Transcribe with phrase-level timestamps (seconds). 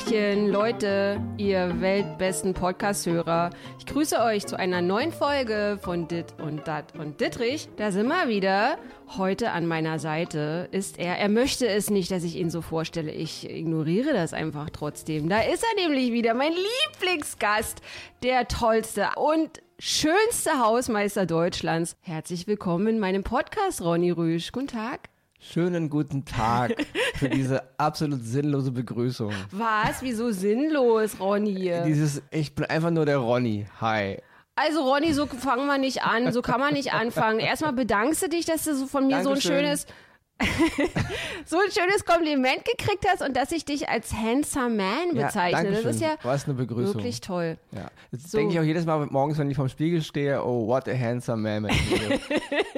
[0.00, 3.50] Tachchen, Leute, ihr weltbesten Podcast-Hörer.
[3.78, 7.68] Ich grüße euch zu einer neuen Folge von Dit und Dat und Dittrich.
[7.76, 8.78] Da sind wir wieder.
[9.18, 11.18] Heute an meiner Seite ist er.
[11.18, 13.10] Er möchte es nicht, dass ich ihn so vorstelle.
[13.10, 15.28] Ich ignoriere das einfach trotzdem.
[15.28, 17.82] Da ist er nämlich wieder, mein Lieblingsgast,
[18.22, 21.96] der tollste und schönste Hausmeister Deutschlands.
[22.00, 24.50] Herzlich willkommen in meinem Podcast, Ronny Rüsch.
[24.52, 25.10] Guten Tag.
[25.42, 26.74] Schönen guten Tag
[27.14, 29.32] für diese absolut sinnlose Begrüßung.
[29.50, 30.02] Was?
[30.02, 31.72] Wieso sinnlos, Ronny?
[31.86, 33.66] Dieses, ich bin einfach nur der Ronny.
[33.80, 34.18] Hi.
[34.54, 37.38] Also Ronny, so fangen wir nicht an, so kann man nicht anfangen.
[37.38, 39.40] Erstmal bedankst du dich, dass du so von mir Dankeschön.
[39.40, 39.86] so ein schönes
[41.44, 45.70] so ein schönes Kompliment gekriegt hast und dass ich dich als handsome man Ja, bezeichne.
[45.70, 45.90] das Dankeschön.
[45.90, 46.94] ist ja Was eine Begrüßung.
[46.94, 47.56] wirklich toll.
[47.72, 47.90] Ja.
[48.12, 48.38] Jetzt So.
[48.38, 51.42] denke ich auch jedes Mal morgens, wenn ich vorm Spiegel stehe, oh, what a handsome
[51.60, 51.64] man.
[51.64, 52.20] Wenn ich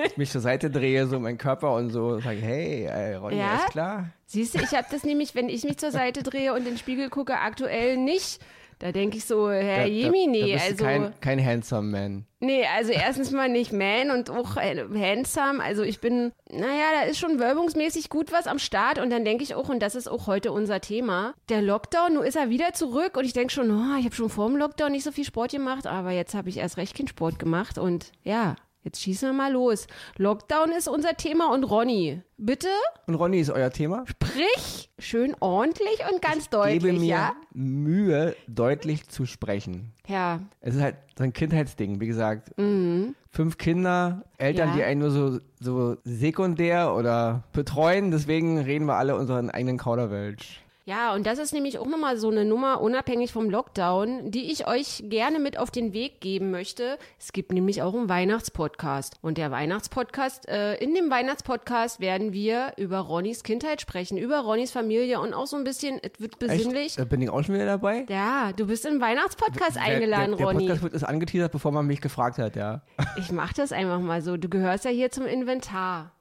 [0.06, 3.56] ich mich zur Seite drehe, so meinen Körper und so, sage, hey, ey, Ronny, Ja?
[3.56, 4.10] ist klar.
[4.26, 6.78] Siehst du, ich habe das nämlich, wenn ich mich zur Seite drehe und in den
[6.78, 8.40] Spiegel gucke, aktuell nicht.
[8.82, 12.26] Da denke ich so, Herr Da- Jemini, da, da also kein, kein handsome man.
[12.40, 15.62] Nee, also erstens mal nicht man und auch äh, handsome.
[15.62, 18.98] Also ich bin, naja, da ist schon wölbungsmäßig gut was am Start.
[18.98, 22.24] Und dann denke ich auch, und das ist auch heute unser Thema, der Lockdown, nun
[22.24, 23.16] ist er wieder zurück.
[23.16, 25.52] Und ich denke schon, oh, ich habe schon vor dem Lockdown nicht so viel Sport
[25.52, 27.78] gemacht, aber jetzt habe ich erst recht keinen Sport gemacht.
[27.78, 29.86] Und ja, jetzt schießen wir mal los.
[30.18, 32.68] Lockdown ist unser Thema und Ronny, bitte
[33.06, 34.04] Und Ronny ist euer Thema?
[34.06, 37.32] sprich schön ordentlich und ganz deutlich, Gebe mir ja?
[37.52, 39.92] Mühe, deutlich zu sprechen.
[40.08, 42.50] Ja, Es ist halt so ein Kindheitsding, wie gesagt.
[42.56, 44.72] Fünf Kinder, Eltern, Mhm.
[44.72, 44.76] Ja.
[44.78, 50.61] die einen nur so, so sekundär oder betreuen, deswegen reden wir alle unseren eigenen Kauderwelsch.
[50.84, 54.66] Ja, und das ist nämlich auch nochmal so eine Nummer, unabhängig vom Lockdown, die ich
[54.66, 56.98] euch gerne mit auf den Weg geben möchte.
[57.20, 59.16] Es gibt nämlich auch einen Weihnachtspodcast.
[59.22, 64.72] Und der Weihnachtspodcast, äh, in dem Weihnachtspodcast werden wir über Ronnys Kindheit sprechen, über Ronnys
[64.72, 66.86] Familie und auch so ein bisschen, es wird besinnlich.
[66.86, 66.98] Echt?
[66.98, 68.04] Da bin ich auch schon wieder dabei.
[68.08, 70.66] Ja, du bist im Weihnachtspodcast eingeladen, der, der, der Ronny.
[70.66, 72.82] Podcast wird ist angeteasert, bevor man mich gefragt hat, ja.
[73.16, 74.36] Ich mach das einfach mal so.
[74.36, 76.12] Du gehörst ja hier zum Inventar.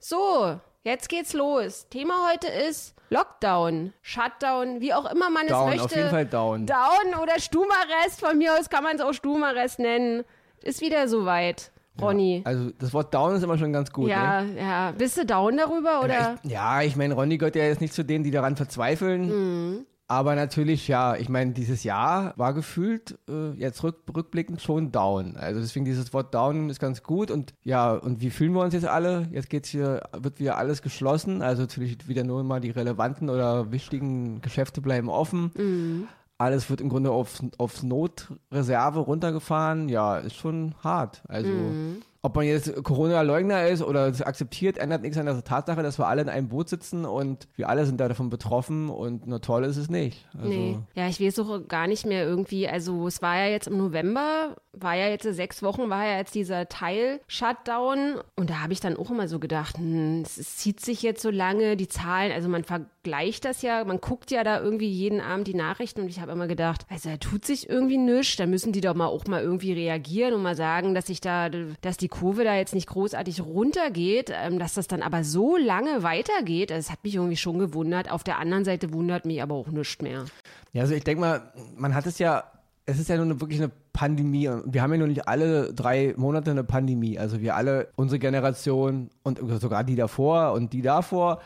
[0.00, 1.86] So, jetzt geht's los.
[1.90, 5.84] Thema heute ist Lockdown, Shutdown, wie auch immer man es Down, möchte.
[5.84, 6.66] auf jeden Fall down.
[6.66, 8.20] Down oder Stumarrest.
[8.20, 10.24] Von mir aus kann man es auch Stumarrest nennen.
[10.62, 12.42] Ist wieder soweit, Ronny.
[12.44, 14.08] Also das Wort down ist immer schon ganz gut.
[14.08, 14.60] Ja, Ne?
[14.60, 14.90] ja.
[14.92, 16.14] Bist du down darüber oder?
[16.14, 19.28] Ja, ich, ja, ich meine, Ronny gehört ja jetzt nicht zu denen, die daran verzweifeln.
[19.76, 19.86] Mhm.
[20.10, 25.36] Aber natürlich, ja, ich meine, dieses Jahr war gefühlt äh, jetzt rück, rückblickend schon down.
[25.36, 27.30] Also deswegen dieses Wort down ist ganz gut.
[27.30, 29.28] Und ja, und wie fühlen wir uns jetzt alle?
[29.32, 31.42] Jetzt geht's hier, wird wieder alles geschlossen.
[31.42, 35.50] Also natürlich wieder nur mal die relevanten oder wichtigen Geschäfte bleiben offen.
[35.54, 36.08] Mhm.
[36.38, 39.90] Alles wird im Grunde aufs, aufs Notreserve runtergefahren.
[39.90, 41.22] Ja, ist schon hart.
[41.28, 42.02] Also Mhm.
[42.28, 46.06] Ob man jetzt Corona-Leugner ist oder es akzeptiert, ändert nichts an der Tatsache, dass wir
[46.06, 49.64] alle in einem Boot sitzen und wir alle sind da davon betroffen und nur toll
[49.64, 50.26] ist es nicht.
[50.36, 50.78] Also, Nee.
[50.94, 52.68] Ja, ich weiß auch gar nicht mehr irgendwie.
[52.68, 56.34] Also es war ja jetzt im November, war ja jetzt sechs Wochen, war ja jetzt
[56.34, 58.20] dieser Teil-Shutdown.
[58.36, 61.22] Und da habe ich dann auch immer so gedacht, hm, es, es zieht sich jetzt
[61.22, 62.64] so lange, die Zahlen, also man
[63.08, 66.32] vergleicht das ja, man guckt ja da irgendwie jeden Abend die Nachrichten und ich habe
[66.32, 69.42] immer gedacht, also da tut sich irgendwie nichts, da müssen die doch mal auch mal
[69.42, 73.40] irgendwie reagieren und mal sagen, dass sich da, dass die Kurve da jetzt nicht großartig
[73.40, 78.10] runtergeht, ähm, dass das dann aber so lange weitergeht, das hat mich irgendwie schon gewundert.
[78.10, 80.26] Auf der anderen Seite wundert mich aber auch nichts mehr.
[80.72, 82.44] ja, also ich denke mal, man hat es ja,
[82.88, 86.14] es ist ja nun wirklich eine Pandemie und wir haben ja nun nicht alle drei
[86.16, 87.18] Monate eine Pandemie.
[87.18, 91.42] Also wir alle, unsere Generation und sogar die davor und die davor.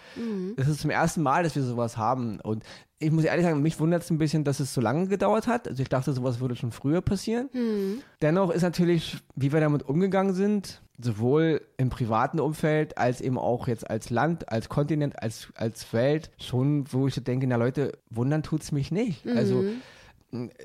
[0.57, 2.39] Es ist zum ersten Mal, dass wir sowas haben.
[2.41, 2.63] Und
[3.01, 5.67] ich muss ehrlich sagen, mich wundert es ein bisschen, dass es so lange gedauert hat.
[5.67, 7.51] Also ich dachte, sowas würde schon früher passieren.
[8.21, 13.67] Dennoch ist natürlich, wie wir damit umgegangen sind, sowohl im privaten Umfeld als eben auch
[13.67, 17.99] jetzt als Land, als Kontinent, als, als Welt, schon, wo ich so denke, na Leute,
[18.11, 19.27] wundern tut's mich nicht.
[19.27, 19.65] Also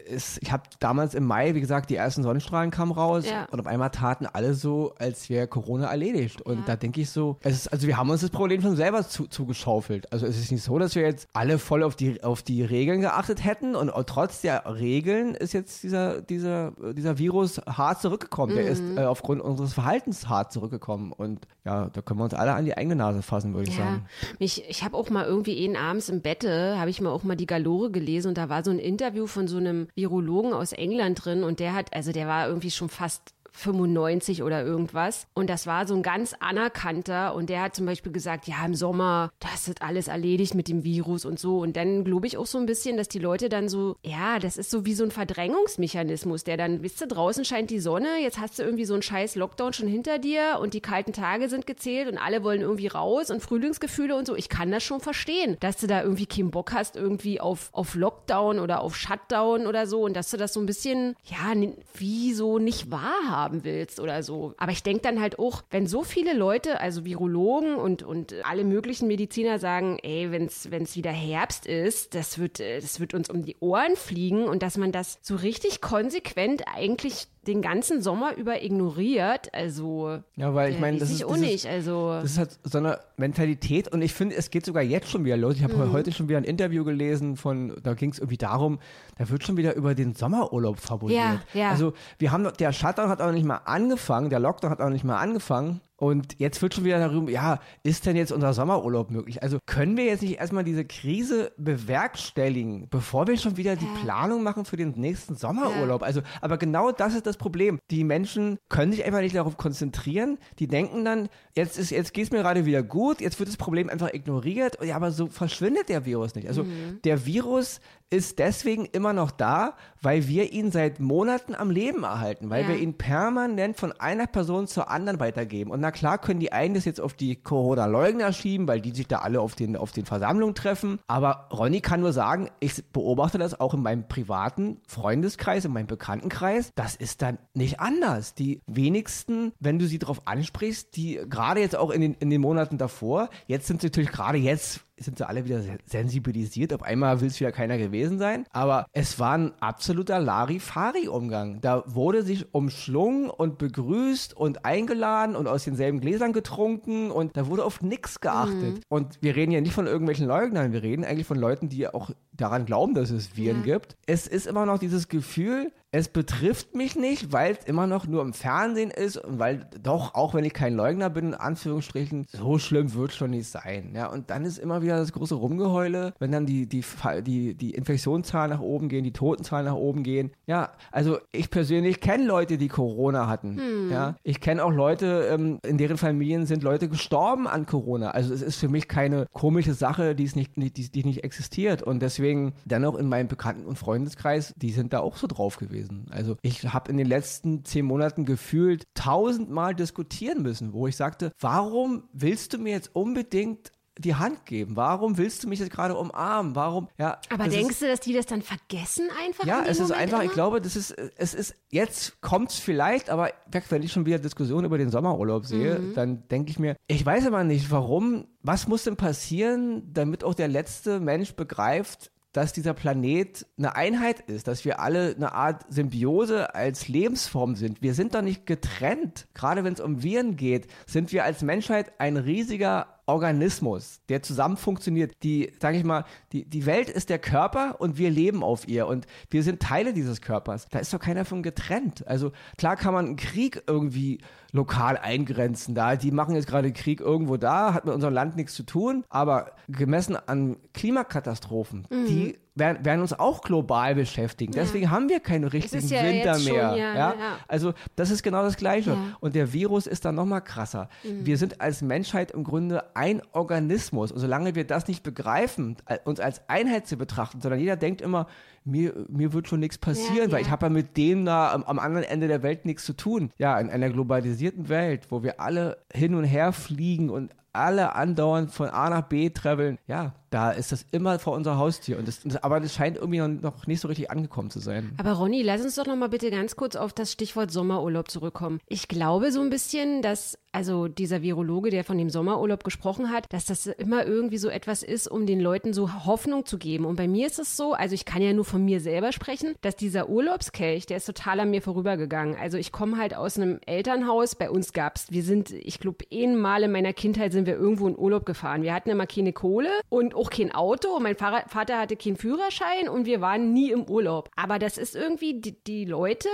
[0.09, 3.45] es, ich habe damals im Mai, wie gesagt, die ersten Sonnenstrahlen kamen raus Ja.
[3.51, 6.41] und auf einmal taten alle so, als wäre Corona erledigt.
[6.41, 9.07] Und da denke ich so, es ist, also wir haben uns das Problem schon selber
[9.07, 10.11] zu, zugeschaufelt.
[10.13, 13.01] Also es ist nicht so, dass wir jetzt alle voll auf die, auf die Regeln
[13.01, 18.55] geachtet hätten und trotz der Regeln ist jetzt dieser, dieser, dieser Virus hart zurückgekommen.
[18.55, 21.11] Der ist äh, aufgrund unseres Verhaltens hart zurückgekommen.
[21.11, 23.83] Und ja, da können wir uns alle an die eigene Nase fassen, würde ich Ja,
[23.83, 24.05] sagen.
[24.39, 27.35] mich, ich habe auch mal irgendwie eben abends im Bette, habe ich mal auch mal
[27.35, 31.25] die Galore gelesen und da war so ein Interview von so einem Virologen aus England
[31.25, 35.27] drin und der hat, also der war irgendwie schon fast 95 oder irgendwas.
[35.33, 38.75] Und das war so ein ganz anerkannter und der hat zum Beispiel gesagt, ja, im
[38.75, 41.59] Sommer, das ist alles erledigt mit dem Virus und so.
[41.59, 44.57] Und dann glaube ich auch so ein bisschen, dass die Leute dann so, ja, das
[44.57, 48.39] ist so wie so ein Verdrängungsmechanismus, der dann, wisst ihr, draußen scheint die Sonne, jetzt
[48.39, 51.65] hast du irgendwie so einen scheiß Lockdown schon hinter dir und die kalten Tage sind
[51.65, 54.35] gezählt und alle wollen irgendwie raus und Frühlingsgefühle und so.
[54.35, 57.95] Ich kann das schon verstehen, dass du da irgendwie keinen Bock hast, irgendwie auf, auf
[57.95, 61.53] Lockdown oder auf Shutdown oder so und dass du das so ein bisschen, ja,
[61.95, 64.53] wie so nicht wahrhaben haben willst oder so.
[64.57, 68.63] Aber ich denke dann halt auch, wenn so viele Leute, also Virologen und, und alle
[68.63, 73.29] möglichen Mediziner sagen, ey, wenn es wieder Herbst ist, das wird, äh, das wird uns
[73.29, 78.35] um die Ohren fliegen und dass man das so richtig konsequent eigentlich den ganzen Sommer
[78.35, 79.53] über ignoriert.
[79.53, 82.99] Also ja, weil ich meine, das ist, das, ist, also das ist halt so eine
[83.15, 85.55] Mentalität und ich finde, es geht sogar jetzt schon wieder los.
[85.55, 85.93] Ich habe mhm.
[85.93, 88.79] heute schon wieder ein Interview gelesen von, da ging es irgendwie darum,
[89.17, 91.19] da wird schon wieder über den Sommerurlaub fabuliert.
[91.19, 91.69] Ja, ja.
[91.71, 95.03] Also wir haben, der Shutdown hat auch nicht mal angefangen, der Lockdown hat auch nicht
[95.03, 99.41] mal angefangen und jetzt wird schon wieder darüber, ja, ist denn jetzt unser Sommerurlaub möglich?
[99.41, 104.43] Also können wir jetzt nicht erstmal diese Krise bewerkstelligen, bevor wir schon wieder die Planung
[104.43, 106.03] machen für den nächsten Sommerurlaub?
[106.03, 107.79] Also, aber genau das ist das Problem.
[107.89, 110.37] Die Menschen können sich einfach nicht darauf konzentrieren.
[110.59, 113.89] Die denken dann, jetzt ist, jetzt geht's mir gerade wieder gut, jetzt wird das Problem
[113.89, 114.77] einfach ignoriert.
[114.83, 116.47] Ja, aber so verschwindet der Virus nicht.
[116.47, 116.99] Also mhm.
[117.05, 122.49] der Virus ist deswegen immer noch da, weil wir ihn seit Monaten am Leben erhalten,
[122.49, 122.69] weil ja.
[122.69, 125.71] wir ihn permanent von einer Person zur anderen weitergeben.
[125.71, 129.07] Und na klar können die einen das jetzt auf die Corona-Leugner schieben, weil die sich
[129.07, 130.99] da alle auf den, auf den Versammlungen treffen.
[131.07, 135.87] Aber Ronny kann nur sagen, ich beobachte das auch in meinem privaten Freundeskreis, in meinem
[135.87, 136.71] Bekanntenkreis.
[136.75, 138.35] Das ist dann nicht anders.
[138.35, 142.41] Die wenigsten, wenn du sie darauf ansprichst, die gerade jetzt auch in den, in den
[142.41, 146.73] Monaten davor, jetzt sind sie natürlich gerade jetzt sind sie alle wieder sensibilisiert.
[146.73, 148.45] Auf einmal will es wieder keiner gewesen sein.
[148.51, 151.61] Aber es war ein absoluter Larifari-Umgang.
[151.61, 157.47] Da wurde sich umschlungen und begrüßt und eingeladen und aus denselben Gläsern getrunken und da
[157.47, 158.75] wurde auf nichts geachtet.
[158.75, 158.81] Mhm.
[158.89, 162.11] Und wir reden ja nicht von irgendwelchen Leugnern, wir reden eigentlich von Leuten, die auch
[162.37, 163.75] daran glauben, dass es Viren ja.
[163.75, 163.97] gibt.
[164.05, 168.21] Es ist immer noch dieses Gefühl, es betrifft mich nicht, weil es immer noch nur
[168.21, 172.59] im Fernsehen ist und weil doch, auch wenn ich kein Leugner bin, in Anführungsstrichen, so
[172.59, 173.93] schlimm wird schon nicht sein.
[173.95, 176.83] Ja, und dann ist immer wieder das große Rumgeheule, wenn dann die, die,
[177.21, 180.31] die, die Infektionszahlen nach oben gehen, die Totenzahlen nach oben gehen.
[180.45, 183.57] Ja, also ich persönlich kenne Leute, die Corona hatten.
[183.57, 183.89] Hm.
[183.89, 188.11] Ja, ich kenne auch Leute, ähm, in deren Familien sind Leute gestorben an Corona.
[188.11, 191.81] Also es ist für mich keine komische Sache, die, es nicht, die, die nicht existiert.
[191.81, 192.26] Und deswegen
[192.65, 196.07] dennoch in meinem Bekannten- und Freundeskreis, die sind da auch so drauf gewesen.
[196.11, 201.31] Also ich habe in den letzten zehn Monaten gefühlt tausendmal diskutieren müssen, wo ich sagte,
[201.39, 204.75] warum willst du mir jetzt unbedingt die Hand geben?
[204.75, 206.55] Warum willst du mich jetzt gerade umarmen?
[206.55, 206.87] Warum?
[206.97, 207.19] Ja.
[207.29, 209.45] Aber denkst ist, du, dass die das dann vergessen einfach?
[209.45, 210.19] Ja, es ist Moment einfach.
[210.19, 210.25] Immer?
[210.25, 213.31] Ich glaube, das ist, es ist jetzt kommt es vielleicht, aber
[213.69, 215.93] wenn ich schon wieder Diskussionen über den Sommerurlaub sehe, mhm.
[215.93, 218.27] dann denke ich mir, ich weiß aber nicht, warum.
[218.41, 224.19] Was muss denn passieren, damit auch der letzte Mensch begreift, dass dieser Planet eine Einheit
[224.19, 227.81] ist, dass wir alle eine Art Symbiose als Lebensform sind.
[227.81, 229.27] Wir sind doch nicht getrennt.
[229.33, 234.57] Gerade wenn es um Viren geht, sind wir als Menschheit ein riesiger Organismus, der zusammen
[234.57, 235.13] funktioniert.
[235.23, 238.85] Die, sage ich mal, die, die Welt ist der Körper und wir leben auf ihr
[238.85, 240.67] und wir sind Teile dieses Körpers.
[240.69, 242.05] Da ist doch keiner von getrennt.
[242.07, 244.19] Also klar kann man einen Krieg irgendwie
[244.51, 245.73] lokal eingrenzen.
[245.73, 249.05] Da, die machen jetzt gerade Krieg irgendwo da, hat mit unserem Land nichts zu tun,
[249.09, 252.05] aber gemessen an Klimakatastrophen, mhm.
[252.07, 254.53] die werden, werden uns auch global beschäftigen.
[254.53, 254.63] Ja.
[254.63, 256.69] Deswegen haben wir keinen richtigen ja Winter mehr.
[256.69, 257.15] Schon, ja, ja?
[257.47, 258.97] Also das ist genau das Gleiche.
[259.19, 260.89] Und der Virus ist dann noch mal krasser.
[261.03, 261.25] Mhm.
[261.25, 264.11] Wir sind als Menschheit im Grunde ein Organismus.
[264.11, 268.27] Und solange wir das nicht begreifen, uns als Einheit zu betrachten, sondern jeder denkt immer,
[268.67, 271.79] mir, mir wird schon nichts passieren, weil ich habe ja mit dem da am, am,
[271.79, 273.31] anderen Ende der Welt nichts zu tun.
[273.37, 278.51] Ja, in einer globalisierten Welt, wo wir alle hin und her fliegen und alle andauernd
[278.51, 281.97] von A nach B traveln, ja, da ist das immer vor unserer Haustür.
[281.97, 284.93] Und das, das, aber das scheint irgendwie noch nicht so richtig angekommen zu sein.
[284.97, 288.59] Aber Ronny, lass uns doch noch mal bitte ganz kurz auf das Stichwort Sommerurlaub zurückkommen.
[288.67, 293.31] Ich glaube so ein bisschen, dass also dieser Virologe, der von dem Sommerurlaub gesprochen hat,
[293.31, 296.85] dass das immer irgendwie so etwas ist, um den Leuten so Hoffnung zu geben.
[296.85, 299.55] Und bei mir ist es so, also ich kann ja nur von mir selber sprechen,
[299.61, 302.35] dass dieser Urlaubskelch, der ist total an mir vorübergegangen.
[302.35, 306.63] Also ich komme halt aus einem Elternhaus, bei uns gab's, wir sind, ich glaube, einmal
[306.63, 308.63] in meiner Kindheit sind wir irgendwo in Urlaub gefahren.
[308.63, 310.99] Wir hatten immer keine Kohle und auch kein Auto.
[310.99, 314.29] Mein Vater hatte keinen Führerschein und wir waren nie im Urlaub.
[314.35, 316.29] Aber das ist irgendwie die, die Leute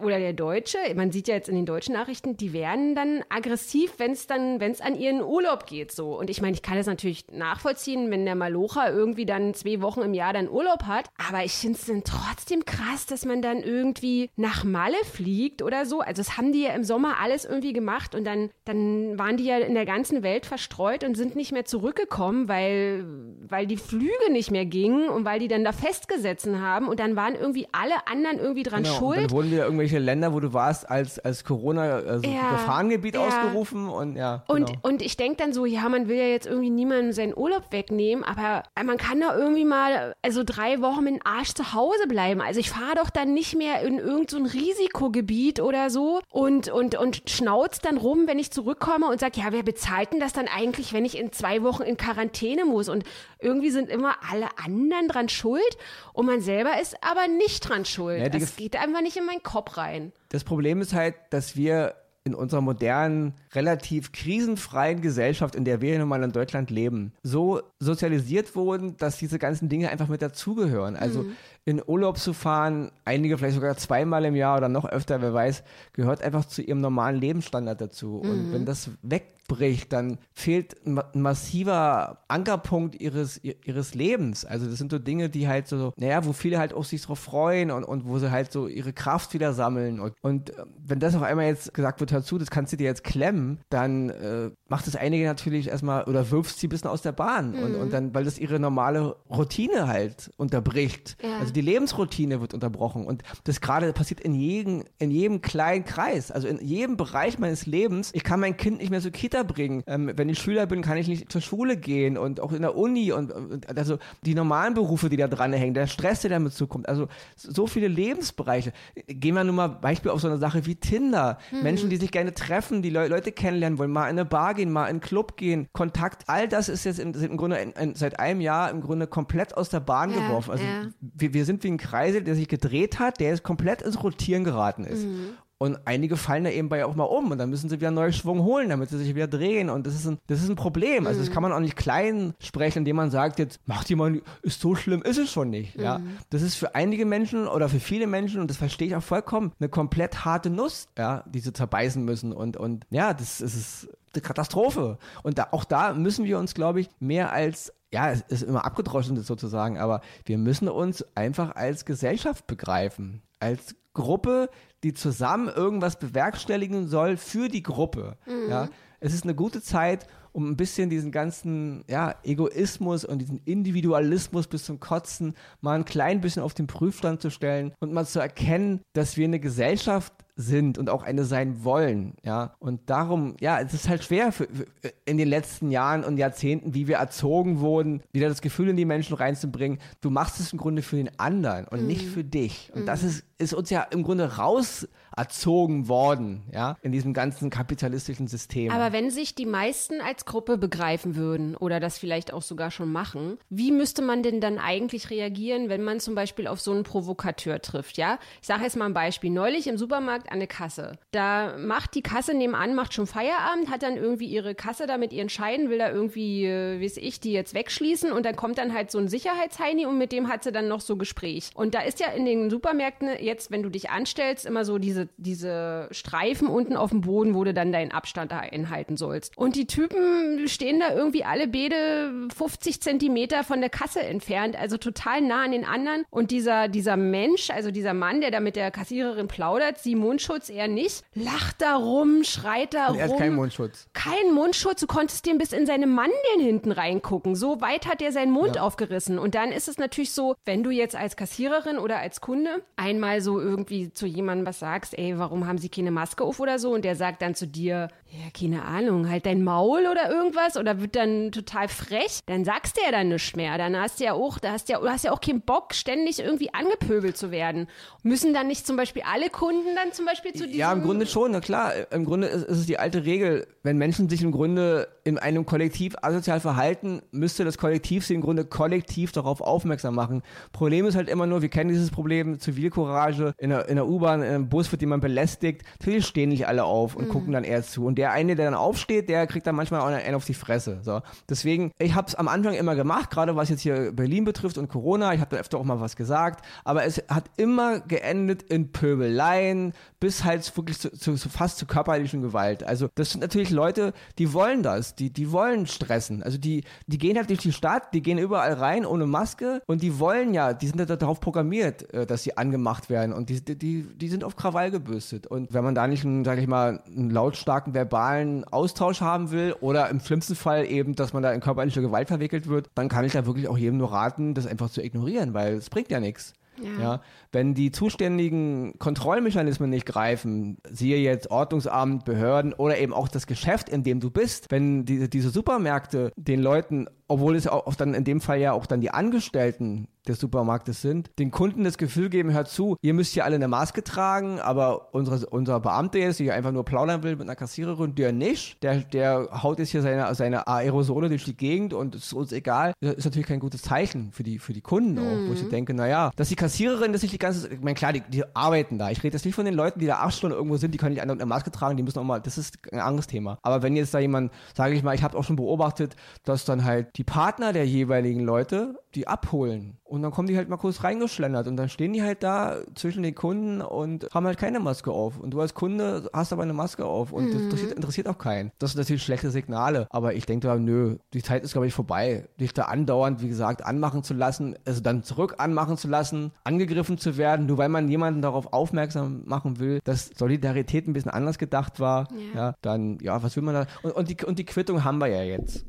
[0.00, 3.55] oder der Deutsche, man sieht ja jetzt in den deutschen Nachrichten, die werden dann aggressiv,
[3.98, 6.18] wenn es dann, wenn es an ihren Urlaub geht so.
[6.18, 10.00] Und ich meine, ich kann das natürlich nachvollziehen, wenn der Malocha irgendwie dann zwei Wochen
[10.00, 11.10] im Jahr dann Urlaub hat.
[11.28, 15.86] Aber ich finde es dann trotzdem krass, dass man dann irgendwie nach Malle fliegt oder
[15.86, 16.00] so.
[16.00, 19.44] Also das haben die ja im Sommer alles irgendwie gemacht und dann, dann waren die
[19.44, 23.04] ja in der ganzen Welt verstreut und sind nicht mehr zurückgekommen, weil,
[23.48, 27.16] weil die Flüge nicht mehr gingen und weil die dann da festgesetzt haben und dann
[27.16, 29.18] waren irgendwie alle anderen irgendwie dran genau, schuld.
[29.18, 33.22] dann wurden dir irgendwelche Länder, wo du warst, als, als Corona, also ja, Gefahrengebiet ja.
[33.46, 34.44] Ausgerufen und ja.
[34.48, 34.54] Genau.
[34.54, 37.72] Und, und ich denke dann so, ja, man will ja jetzt irgendwie niemandem seinen Urlaub
[37.72, 42.06] wegnehmen, aber man kann da irgendwie mal, also drei Wochen mit dem Arsch zu Hause
[42.06, 42.40] bleiben.
[42.40, 46.96] Also ich fahre doch dann nicht mehr in irgendein so Risikogebiet oder so und, und,
[46.96, 50.48] und schnauzt dann rum, wenn ich zurückkomme und sage, ja, wer bezahlt denn das dann
[50.48, 52.88] eigentlich, wenn ich in zwei Wochen in Quarantäne muss?
[52.88, 53.04] Und
[53.38, 55.76] irgendwie sind immer alle anderen dran schuld
[56.12, 58.20] und man selber ist aber nicht dran schuld.
[58.20, 60.12] Ja, das geht einfach nicht in meinen Kopf rein.
[60.28, 61.94] Das Problem ist halt, dass wir
[62.26, 67.62] in unserer modernen, relativ krisenfreien Gesellschaft, in der wir nun mal in Deutschland leben, so
[67.78, 70.96] sozialisiert wurden, dass diese ganzen Dinge einfach mit dazugehören.
[70.96, 71.36] Also mhm.
[71.64, 75.62] in Urlaub zu fahren, einige vielleicht sogar zweimal im Jahr oder noch öfter, wer weiß,
[75.92, 78.20] gehört einfach zu ihrem normalen Lebensstandard dazu.
[78.24, 78.30] Mhm.
[78.30, 84.44] Und wenn das weg bricht, dann fehlt ein massiver Ankerpunkt ihres, ihres Lebens.
[84.44, 87.18] Also das sind so Dinge, die halt so, naja, wo viele halt auch sich drauf
[87.18, 90.00] freuen und, und wo sie halt so ihre Kraft wieder sammeln.
[90.00, 92.76] Und, und äh, wenn das auf einmal jetzt gesagt wird, hör zu, das kannst du
[92.76, 96.90] dir jetzt klemmen, dann äh, macht es einige natürlich erstmal oder wirfst sie ein bisschen
[96.90, 97.52] aus der Bahn.
[97.52, 97.62] Mhm.
[97.62, 101.16] Und, und dann, weil das ihre normale Routine halt unterbricht.
[101.22, 101.38] Ja.
[101.38, 103.06] Also die Lebensroutine wird unterbrochen.
[103.06, 107.66] Und das gerade passiert in jedem, in jedem kleinen Kreis, also in jedem Bereich meines
[107.66, 108.10] Lebens.
[108.12, 109.82] Ich kann mein Kind nicht mehr so Kita Kita bringen.
[109.86, 112.76] Ähm, wenn ich Schüler bin, kann ich nicht zur Schule gehen und auch in der
[112.76, 116.54] Uni und, und also die normalen Berufe, die da dran hängen, der Stress, der damit
[116.54, 116.88] zukommt.
[116.88, 118.72] Also so viele Lebensbereiche.
[119.06, 121.38] Gehen wir nur mal Beispiel auf so eine Sache wie Tinder.
[121.50, 121.62] Mhm.
[121.62, 124.72] Menschen, die sich gerne treffen, die Le Leute kennenlernen wollen, mal in eine Bar gehen,
[124.72, 126.24] mal in einen Club gehen, Kontakt.
[126.26, 129.56] All das ist jetzt im, im Grunde in, in, seit einem Jahr im Grunde komplett
[129.56, 130.52] aus der Bahn ja, geworfen.
[130.52, 130.86] Also ja.
[131.00, 134.44] wir, wir sind wie ein Kreisel, der sich gedreht hat, der jetzt komplett ins Rotieren
[134.44, 135.04] geraten ist.
[135.04, 135.34] Mhm.
[135.58, 138.12] Und einige fallen da eben bei auch mal um und dann müssen sie wieder neuen
[138.12, 139.70] Schwung holen, damit sie sich wieder drehen.
[139.70, 141.06] Und das ist ein, das ist ein Problem.
[141.06, 141.32] Also das mhm.
[141.32, 145.00] kann man auch nicht klein sprechen, indem man sagt, jetzt macht jemand, ist so schlimm,
[145.02, 145.78] ist es schon nicht.
[145.78, 145.82] Mhm.
[145.82, 149.02] Ja, das ist für einige Menschen oder für viele Menschen, und das verstehe ich auch
[149.02, 152.34] vollkommen, eine komplett harte Nuss, ja, die sie zerbeißen müssen.
[152.34, 154.98] Und, und ja, das, das ist eine Katastrophe.
[155.22, 158.64] Und da, auch da müssen wir uns, glaube ich, mehr als ja, es ist immer
[158.64, 163.22] abgedroschen sozusagen, aber wir müssen uns einfach als Gesellschaft begreifen.
[163.38, 164.50] Als Gruppe,
[164.84, 168.16] die zusammen irgendwas bewerkstelligen soll für die Gruppe.
[168.26, 168.50] Mhm.
[168.50, 168.68] Ja,
[169.00, 174.46] es ist eine gute Zeit, um ein bisschen diesen ganzen ja, Egoismus und diesen Individualismus
[174.46, 178.20] bis zum Kotzen mal ein klein bisschen auf den Prüfstand zu stellen und mal zu
[178.20, 182.54] erkennen, dass wir eine Gesellschaft sind und auch eine sein wollen, ja.
[182.58, 184.66] Und darum, ja, es ist halt schwer für, für,
[185.06, 188.84] in den letzten Jahren und Jahrzehnten, wie wir erzogen wurden, wieder das Gefühl in die
[188.84, 191.86] Menschen reinzubringen, du machst es im Grunde für den anderen und mhm.
[191.86, 192.70] nicht für dich.
[192.74, 192.86] Und mhm.
[192.86, 194.86] das ist, ist uns ja im Grunde raus
[195.16, 198.70] erzogen worden, ja, in diesem ganzen kapitalistischen System.
[198.70, 202.92] Aber wenn sich die meisten als Gruppe begreifen würden oder das vielleicht auch sogar schon
[202.92, 206.82] machen, wie müsste man denn dann eigentlich reagieren, wenn man zum Beispiel auf so einen
[206.82, 208.18] Provokateur trifft, ja?
[208.42, 209.30] Ich sage jetzt mal ein Beispiel.
[209.30, 210.98] Neulich im Supermarkt an der Kasse.
[211.12, 215.14] Da macht die Kasse nebenan, macht schon Feierabend, hat dann irgendwie ihre Kasse da mit
[215.14, 218.74] ihren Scheinen, will da irgendwie, äh, weiß ich, die jetzt wegschließen und dann kommt dann
[218.74, 221.50] halt so ein Sicherheitsheini und mit dem hat sie dann noch so Gespräch.
[221.54, 225.05] Und da ist ja in den Supermärkten jetzt, wenn du dich anstellst, immer so diese
[225.16, 229.36] diese, Streifen unten auf dem Boden, wo du dann deinen Abstand da einhalten sollst.
[229.36, 234.76] Und die Typen stehen da irgendwie alle Bede 50 Zentimeter von der Kasse entfernt, also
[234.76, 236.04] total nah an den anderen.
[236.10, 240.48] Und dieser, dieser Mensch, also dieser Mann, der da mit der Kassiererin plaudert, sie Mundschutz,
[240.48, 242.98] er nicht, lacht da rum, schreit da rum.
[242.98, 243.88] Er hat keinen Mundschutz.
[243.92, 247.34] Kein Mundschutz, du konntest dem bis in seine Mandeln hinten reingucken.
[247.34, 248.62] So weit hat er seinen Mund ja.
[248.62, 249.18] aufgerissen.
[249.18, 253.20] Und dann ist es natürlich so, wenn du jetzt als Kassiererin oder als Kunde einmal
[253.20, 256.72] so irgendwie zu jemandem was sagst, ey, warum haben Sie keine Maske auf oder so?
[256.72, 260.80] Und der sagt dann zu dir, ja, keine Ahnung, halt dein Maul oder irgendwas oder
[260.80, 263.58] wird dann total frech, dann sagst du ja dann nichts mehr.
[263.58, 265.74] Dann hast du ja auch, da hast du ja, du hast ja auch keinen Bock,
[265.74, 267.66] ständig irgendwie angepöbelt zu werden.
[268.02, 270.58] Müssen dann nicht zum Beispiel alle Kunden dann zum Beispiel zu diesem...
[270.58, 271.72] Ja, im Grunde schon, na klar.
[271.90, 275.46] Im Grunde ist, ist es die alte Regel, wenn Menschen sich im Grunde in einem
[275.46, 280.22] Kollektiv asozial verhalten, müsste das Kollektiv sie im Grunde kollektiv darauf aufmerksam machen.
[280.52, 284.22] Problem ist halt immer nur, wir kennen dieses Problem, Zivilcourage, in der, in der U-Bahn,
[284.22, 287.10] im Bus wird den man belästigt, natürlich stehen nicht alle auf und mhm.
[287.10, 287.84] gucken dann eher zu.
[287.84, 290.78] Und der eine, der dann aufsteht, der kriegt dann manchmal auch einen auf die Fresse.
[290.82, 291.00] So.
[291.28, 294.68] Deswegen, ich habe es am Anfang immer gemacht, gerade was jetzt hier Berlin betrifft und
[294.68, 295.14] Corona.
[295.14, 296.44] Ich habe da öfter auch mal was gesagt.
[296.64, 301.66] Aber es hat immer geendet in Pöbeleien, bis halt wirklich zu, zu, zu fast zu
[301.66, 302.62] körperlichen Gewalt.
[302.64, 306.22] Also das sind natürlich Leute, die wollen das, die, die wollen stressen.
[306.22, 309.82] Also die, die gehen halt durch die Stadt, die gehen überall rein ohne Maske und
[309.82, 313.42] die wollen ja, die sind ja darauf programmiert, äh, dass sie angemacht werden und die,
[313.42, 315.26] die, die sind auf Krawall gebürstet.
[315.26, 319.54] Und wenn man da nicht einen, sag ich mal, einen lautstarken verbalen Austausch haben will
[319.60, 323.04] oder im schlimmsten Fall eben, dass man da in körperliche Gewalt verwickelt wird, dann kann
[323.04, 326.00] ich da wirklich auch jedem nur raten, das einfach zu ignorieren, weil es bringt ja
[326.00, 326.34] nichts.
[326.62, 326.80] Ja.
[326.80, 327.00] ja.
[327.32, 333.68] Wenn die zuständigen Kontrollmechanismen nicht greifen, siehe jetzt Ordnungsamt, Behörden oder eben auch das Geschäft,
[333.68, 338.04] in dem du bist, wenn die, diese Supermärkte den Leuten, obwohl es auch dann in
[338.04, 342.32] dem Fall ja auch dann die Angestellten des Supermarktes sind, den Kunden das Gefühl geben,
[342.32, 346.34] hört zu, ihr müsst hier alle eine Maske tragen, aber unsere, unser Beamter jetzt, der
[346.34, 350.14] einfach nur plaudern will mit einer Kassiererin, der nicht, der, der haut jetzt hier seine,
[350.14, 353.62] seine Aerosole durch die Gegend und es ist uns egal, das ist natürlich kein gutes
[353.62, 355.28] Zeichen für die, für die Kunden auch, mhm.
[355.28, 355.50] wo ich mhm.
[355.50, 358.78] denke, naja, dass die Kassiererin, dass sich die ganze, ich meine, klar, die, die arbeiten
[358.78, 360.78] da, ich rede jetzt nicht von den Leuten, die da acht Stunden irgendwo sind, die
[360.78, 363.38] können nicht eine Maske tragen, die müssen auch mal, das ist ein anderes Thema.
[363.42, 366.64] Aber wenn jetzt da jemand, sage ich mal, ich habe auch schon beobachtet, dass dann
[366.64, 369.76] halt die Partner der jeweiligen Leute die abholen.
[369.84, 373.02] Und dann kommen die halt mal kurz reingeschlendert und dann stehen die halt da zwischen
[373.02, 375.20] den Kunden und haben halt keine Maske auf.
[375.20, 377.32] Und du als Kunde hast aber eine Maske auf und mhm.
[377.32, 378.50] das interessiert, interessiert, auch keinen.
[378.58, 381.74] Das sind natürlich schlechte Signale, aber ich denke da, nö, die Zeit ist, glaube ich,
[381.74, 382.26] vorbei.
[382.40, 386.98] Dich da andauernd, wie gesagt, anmachen zu lassen, also dann zurück anmachen zu lassen, angegriffen
[386.98, 391.38] zu werden, nur weil man jemanden darauf aufmerksam machen will, dass Solidarität ein bisschen anders
[391.38, 393.66] gedacht war, ja, ja dann, ja, was will man da?
[393.82, 395.64] Und, und, die, und die Quittung haben wir ja jetzt.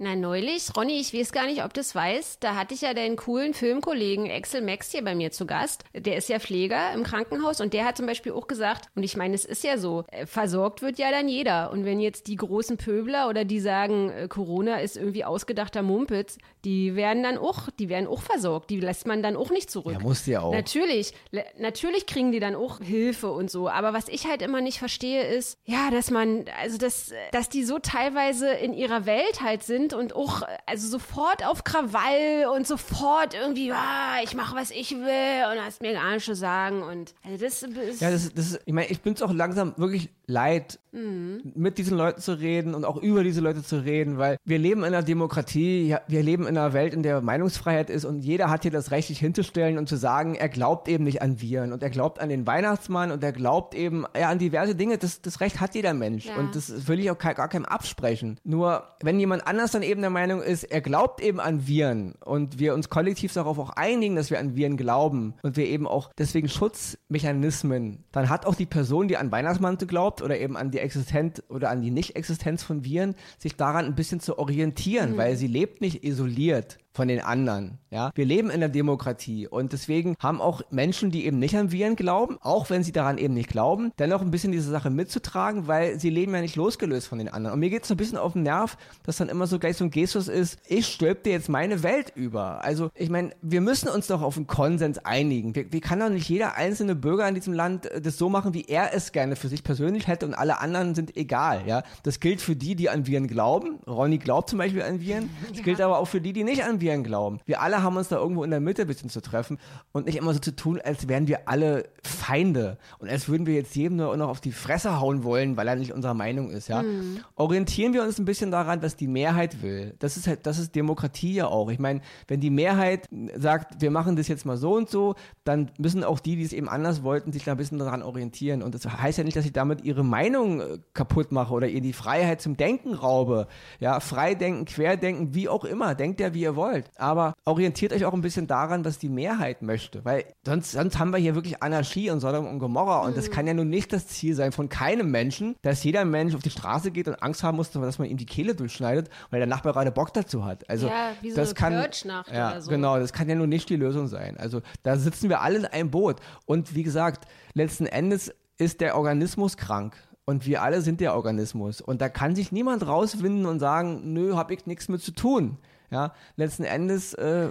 [0.00, 2.94] Na, neulich, Ronny, ich weiß gar nicht, ob du es weißt, da hatte ich ja
[2.94, 5.82] deinen coolen Filmkollegen Axel Max hier bei mir zu Gast.
[5.92, 9.16] Der ist ja Pfleger im Krankenhaus und der hat zum Beispiel auch gesagt, und ich
[9.16, 11.72] meine, es ist ja so, äh, versorgt wird ja dann jeder.
[11.72, 16.38] Und wenn jetzt die großen Pöbler oder die sagen, äh, Corona ist irgendwie ausgedachter Mumpitz,
[16.64, 18.70] die werden dann auch, die werden auch versorgt.
[18.70, 19.94] Die lässt man dann auch nicht zurück.
[19.94, 20.52] Ja, muss ja auch.
[20.52, 21.12] Natürlich,
[21.58, 23.68] natürlich kriegen die dann auch Hilfe und so.
[23.68, 27.64] Aber was ich halt immer nicht verstehe, ist, ja, dass man, also dass, dass die
[27.64, 32.66] so teilweise in ihrer Welt halt sind, sind und auch also sofort auf Krawall und
[32.66, 36.82] sofort irgendwie, ah, ich mache was ich will und hast mir gar nicht zu sagen
[36.82, 40.10] und also das ist ja das, das ich meine ich bin es auch langsam wirklich
[40.26, 41.52] leid mhm.
[41.54, 44.80] mit diesen Leuten zu reden und auch über diese Leute zu reden, weil wir leben
[44.80, 48.62] in einer Demokratie, wir leben in einer Welt, in der Meinungsfreiheit ist und jeder hat
[48.62, 51.82] hier das Recht, sich hinzustellen und zu sagen, er glaubt eben nicht an Viren und
[51.82, 54.98] er glaubt an den Weihnachtsmann und er glaubt eben ja, an diverse Dinge.
[54.98, 56.36] Das, das Recht hat jeder Mensch ja.
[56.36, 58.38] und das will ich auch gar keinem absprechen.
[58.44, 62.58] Nur wenn jemand anders dann eben der Meinung ist, er glaubt eben an Viren und
[62.58, 66.10] wir uns kollektiv darauf auch einigen, dass wir an Viren glauben und wir eben auch
[66.18, 70.80] deswegen Schutzmechanismen, dann hat auch die Person, die an Weihnachtsmann glaubt oder eben an die
[70.80, 75.16] Existenz oder an die Nicht-Existenz von Viren, sich daran ein bisschen zu orientieren, mhm.
[75.16, 77.78] weil sie lebt nicht isoliert von den anderen.
[77.90, 81.72] Ja, wir leben in der Demokratie und deswegen haben auch Menschen, die eben nicht an
[81.72, 85.68] Viren glauben, auch wenn sie daran eben nicht glauben, dennoch ein bisschen diese Sache mitzutragen,
[85.68, 87.54] weil sie leben ja nicht losgelöst von den anderen.
[87.54, 89.78] Und mir geht es so ein bisschen auf den Nerv, dass dann immer so gleich
[89.78, 92.62] so ein Gestus ist, ich stülp dir jetzt meine Welt über.
[92.62, 95.54] Also ich meine, wir müssen uns doch auf einen Konsens einigen.
[95.54, 98.52] Wie, wie kann doch nicht jeder einzelne Bürger in diesem Land äh, das so machen,
[98.52, 101.62] wie er es gerne für sich persönlich hätte und alle anderen sind egal.
[101.66, 103.78] Ja, das gilt für die, die an Viren glauben.
[103.86, 105.30] Ronny glaubt zum Beispiel an Viren.
[105.48, 107.40] Das gilt aber auch für die, die nicht an Viren Viren glauben.
[107.44, 109.58] Wir alle haben uns da irgendwo in der Mitte ein bisschen zu treffen
[109.92, 113.54] und nicht immer so zu tun, als wären wir alle Feinde und als würden wir
[113.54, 116.68] jetzt jedem nur noch auf die Fresse hauen wollen, weil er nicht unserer Meinung ist,
[116.68, 116.82] ja.
[116.82, 117.20] Mhm.
[117.34, 119.94] Orientieren wir uns ein bisschen daran, was die Mehrheit will.
[119.98, 121.70] Das ist halt, das ist Demokratie ja auch.
[121.70, 125.70] Ich meine, wenn die Mehrheit sagt, wir machen das jetzt mal so und so, dann
[125.78, 128.62] müssen auch die, die es eben anders wollten, sich da ein bisschen daran orientieren.
[128.62, 131.80] Und das heißt ja nicht, dass ich damit ihre Meinung äh, kaputt mache oder ihr
[131.80, 133.46] die Freiheit zum Denken raube.
[133.80, 135.94] Ja, Freidenken, Querdenken, wie auch immer.
[135.94, 136.90] Denkt ja, wie ihr wollt wollt.
[136.96, 140.04] Aber orientiert euch auch ein bisschen daran, was die Mehrheit möchte.
[140.04, 143.00] Weil sonst, sonst haben wir hier wirklich Anarchie und Sodom und Gomorra.
[143.00, 143.16] Und mhm.
[143.16, 146.42] das kann ja nun nicht das Ziel sein von keinem Menschen, dass jeder Mensch auf
[146.42, 149.48] die Straße geht und Angst haben muss, dass man ihm die Kehle durchschneidet, weil der
[149.48, 150.68] Nachbar gerade Bock dazu hat.
[150.68, 152.70] Also, ja, wie so das eine kann, ja, oder so.
[152.70, 154.36] Genau, das kann ja nun nicht die Lösung sein.
[154.36, 156.20] Also da sitzen wir alle in einem Boot.
[156.46, 159.96] Und wie gesagt, letzten Endes ist der Organismus krank.
[160.24, 161.80] Und wir alle sind der Organismus.
[161.80, 165.56] Und da kann sich niemand rauswinden und sagen, nö, hab ich nichts mit zu tun.
[165.90, 167.14] Ja, letzten Endes.
[167.14, 167.50] Äh,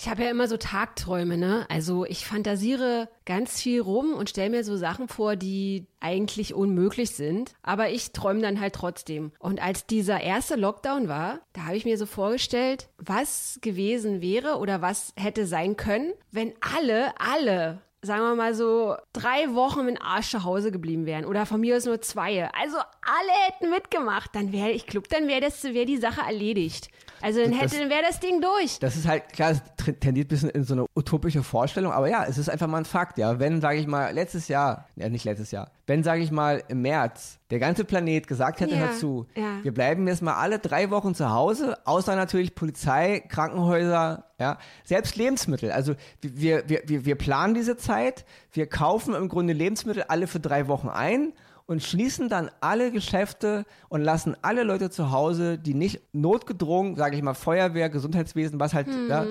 [0.00, 1.66] ich habe ja immer so Tagträume, ne?
[1.68, 7.10] Also ich fantasiere ganz viel rum und stelle mir so Sachen vor, die eigentlich unmöglich
[7.10, 7.54] sind.
[7.62, 9.32] Aber ich träume dann halt trotzdem.
[9.40, 14.58] Und als dieser erste Lockdown war, da habe ich mir so vorgestellt, was gewesen wäre
[14.58, 20.00] oder was hätte sein können, wenn alle, alle sagen wir mal so, drei Wochen mit
[20.00, 24.34] Arsch zu Hause geblieben wären oder von mir aus nur zwei, also alle hätten mitgemacht,
[24.34, 26.88] dann wäre, ich glaube, dann wäre das, wäre die Sache erledigt.
[27.20, 28.78] Also dann hätte, dann wäre das Ding durch.
[28.78, 29.62] Das ist halt, klar, es
[29.98, 32.84] tendiert ein bisschen in so eine utopische Vorstellung, aber ja, es ist einfach mal ein
[32.84, 33.40] Fakt, ja.
[33.40, 36.82] Wenn, sage ich mal, letztes Jahr, ja nicht letztes Jahr, wenn, sage ich mal, im
[36.82, 39.58] März der ganze Planet gesagt hätte, Ja, hör zu, ja.
[39.62, 45.16] wir bleiben jetzt mal alle drei Wochen zu Hause, außer natürlich Polizei, Krankenhäuser, ja, selbst
[45.16, 45.72] Lebensmittel.
[45.72, 50.40] Also wir, wir, wir, wir planen diese Zeit, wir kaufen im Grunde Lebensmittel alle für
[50.40, 51.32] drei Wochen ein
[51.66, 57.16] und schließen dann alle Geschäfte und lassen alle Leute zu Hause, die nicht notgedrungen, sage
[57.16, 59.26] ich mal, Feuerwehr, Gesundheitswesen, was halt ja,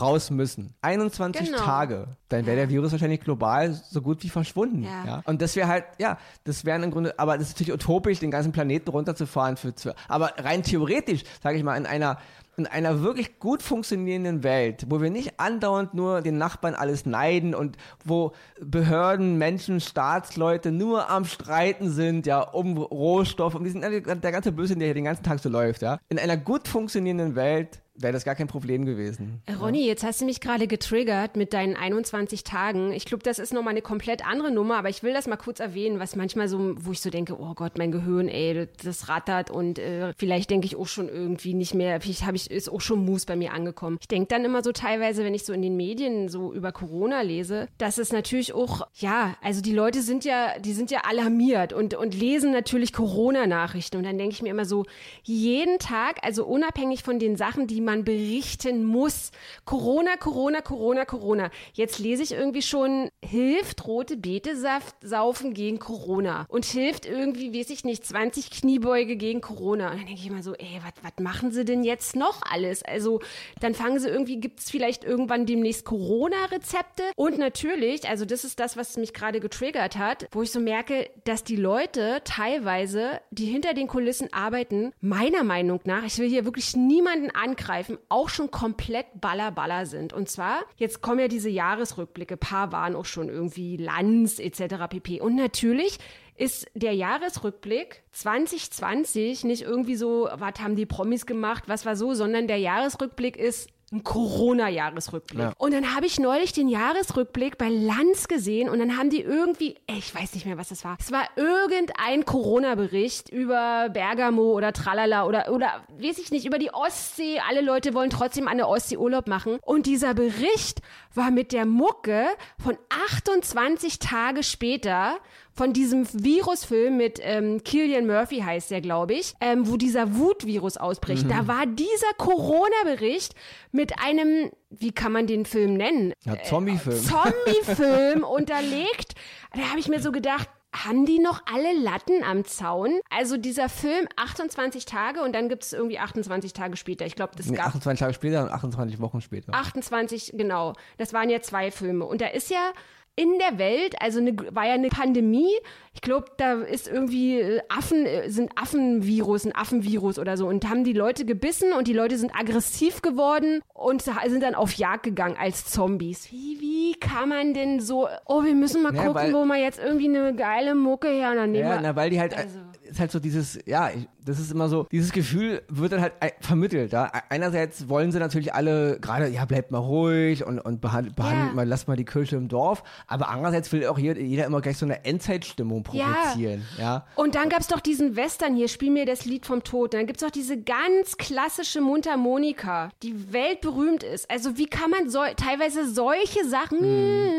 [0.00, 0.74] raus müssen.
[0.82, 1.52] 21 Mhm.
[1.52, 1.64] Genau.
[1.64, 2.16] Tage.
[2.28, 4.84] Dann wäre der Virus wahrscheinlich global so gut wie verschwunden.
[4.84, 5.04] Ja.
[5.04, 5.22] Ja.
[5.24, 8.30] Und das wäre halt, ja, das wären im Grunde, aber das ist natürlich utopisch, den
[8.30, 12.18] ganzen Planeten runterzufahren für, für aber rein theoretisch, sage ich mal, in einer
[12.60, 17.54] in einer wirklich gut funktionierenden Welt, wo wir nicht andauernd nur den Nachbarn alles neiden
[17.54, 24.32] und wo Behörden, Menschen, Staatsleute nur am Streiten sind, ja, um Rohstoffe, um diesen, der
[24.32, 25.98] ganze Blödsinn, der hier den ganzen Tag so läuft, ja.
[26.08, 29.42] In einer gut funktionierenden Welt wäre das gar kein Problem gewesen.
[29.46, 32.92] Äh, Ronny, jetzt hast du mich gerade getriggert mit deinen 21 Tagen.
[32.92, 35.60] Ich glaube, das ist nochmal eine komplett andere Nummer, aber ich will das mal kurz
[35.60, 39.50] erwähnen, was manchmal so, wo ich so denke, oh Gott, mein Gehirn, ey, das, rattert
[39.50, 42.82] und äh, vielleicht denke ich auch schon irgendwie nicht mehr, vielleicht habe ich, ist auch
[42.82, 43.96] schon Mus bei mir angekommen.
[44.00, 47.22] Ich denke dann immer so teilweise, wenn ich so in den Medien so über Corona
[47.22, 51.72] lese, dass es natürlich auch, ja, also die Leute sind ja, die sind ja alarmiert
[51.72, 54.84] und, und lesen natürlich Corona-Nachrichten und dann denke ich mir immer so,
[55.22, 59.30] jeden Tag, also unabhängig von den Sachen, die man berichten muss.
[59.64, 61.50] Corona, Corona, Corona, Corona.
[61.74, 66.46] Jetzt lese ich irgendwie schon, hilft rote Betesaft saufen gegen Corona.
[66.48, 69.90] Und hilft irgendwie, weiß ich nicht, 20 Kniebeuge gegen Corona.
[69.90, 72.82] Und dann denke ich immer so, ey, was machen sie denn jetzt noch alles?
[72.82, 73.20] Also,
[73.60, 77.02] dann fangen sie irgendwie, gibt es vielleicht irgendwann demnächst Corona-Rezepte?
[77.16, 81.10] Und natürlich, also das ist das, was mich gerade getriggert hat, wo ich so merke,
[81.24, 86.44] dass die Leute teilweise, die hinter den Kulissen arbeiten, meiner Meinung nach, ich will hier
[86.44, 87.70] wirklich niemanden angreifen,
[88.08, 90.12] auch schon komplett ballerballer sind.
[90.12, 94.86] Und zwar, jetzt kommen ja diese Jahresrückblicke, paar waren auch schon irgendwie Lanz etc.
[94.88, 95.20] pp.
[95.20, 95.98] Und natürlich
[96.36, 102.14] ist der Jahresrückblick 2020 nicht irgendwie so, was haben die Promis gemacht, was war so,
[102.14, 105.40] sondern der Jahresrückblick ist ein Corona-Jahresrückblick.
[105.40, 105.52] Ja.
[105.58, 109.76] Und dann habe ich neulich den Jahresrückblick bei Lanz gesehen und dann haben die irgendwie,
[109.88, 110.96] ey, ich weiß nicht mehr, was das war.
[111.00, 116.72] Es war irgendein Corona-Bericht über Bergamo oder Tralala oder, oder, weiß ich nicht, über die
[116.72, 117.40] Ostsee.
[117.48, 119.58] Alle Leute wollen trotzdem an der Ostsee Urlaub machen.
[119.62, 122.26] Und dieser Bericht war mit der Mucke
[122.62, 125.18] von 28 Tage später
[125.60, 130.78] von diesem Virusfilm mit ähm, Killian Murphy heißt der, glaube ich, ähm, wo dieser Wutvirus
[130.78, 131.30] ausbricht.
[131.30, 133.34] Da war dieser Corona-Bericht
[133.70, 136.14] mit einem, wie kann man den Film nennen?
[136.24, 136.96] Ja, Zombie-Film.
[137.04, 139.16] Zombie-Film unterlegt.
[139.52, 142.98] Da habe ich mir so gedacht, haben die noch alle Latten am Zaun?
[143.10, 147.04] Also dieser Film 28 Tage und dann gibt es irgendwie 28 Tage später.
[147.04, 149.52] Ich glaube, das Nee, gab 28 Tage später und 28 Wochen später.
[149.52, 150.72] 28, genau.
[150.96, 152.06] Das waren ja zwei Filme.
[152.06, 152.72] Und da ist ja
[153.16, 155.50] in der Welt, also eine, war ja eine Pandemie.
[155.92, 160.46] Ich glaube, da ist irgendwie äh, Affen, äh, sind Affenvirus, ein Affenvirus oder so.
[160.46, 164.72] Und haben die Leute gebissen und die Leute sind aggressiv geworden und sind dann auf
[164.74, 166.30] Jagd gegangen als Zombies.
[166.30, 169.56] Wie, wie kann man denn so, oh, wir müssen mal Ja, gucken, weil- wo wir
[169.60, 171.80] jetzt irgendwie eine geile Mucke her und dann nehmen Ja, wir.
[171.82, 172.58] na, weil die halt, Also-
[172.90, 176.12] ist halt so dieses, ja, ich, das ist immer so, dieses Gefühl wird dann halt
[176.40, 176.92] vermittelt.
[176.92, 177.10] Ja?
[177.28, 181.54] Einerseits wollen sie natürlich alle gerade, ja, bleibt mal ruhig und, und behandelt, behandelt Ja.
[181.54, 182.82] mal, lasst mal die Kirche im Dorf.
[183.06, 186.04] Aber andererseits will auch jeder, jeder immer gleich so eine Endzeitstimmung Ja.
[186.12, 186.66] provozieren.
[186.78, 187.06] Ja.
[187.14, 189.94] Und dann gab's doch diesen Western hier, Spiel mir das Lied vom Tod.
[189.94, 194.30] Dann gibt's doch diese ganz klassische Mundharmonika, die weltberühmt ist.
[194.30, 196.78] Also wie kann man so, teilweise solche Sachen,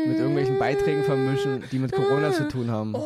[0.08, 2.94] Mit irgendwelchen Beiträgen vermischen, die mit Corona zu tun haben.
[2.94, 2.98] oh,